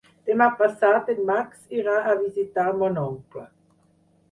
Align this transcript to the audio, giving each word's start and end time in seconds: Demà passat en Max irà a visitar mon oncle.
Demà 0.27 0.45
passat 0.61 1.11
en 1.15 1.19
Max 1.27 1.61
irà 1.81 1.99
a 2.01 2.17
visitar 2.23 2.67
mon 2.83 3.01
oncle. 3.05 3.49